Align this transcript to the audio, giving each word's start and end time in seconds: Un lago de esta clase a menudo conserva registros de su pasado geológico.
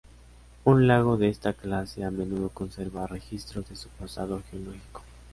Un 0.65 0.87
lago 0.87 1.15
de 1.17 1.29
esta 1.29 1.53
clase 1.53 2.03
a 2.03 2.09
menudo 2.09 2.49
conserva 2.49 3.05
registros 3.05 3.69
de 3.69 3.75
su 3.75 3.87
pasado 3.89 4.41
geológico. 4.49 5.03